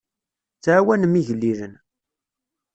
[0.53, 1.73] Tettɛawanem igellilen.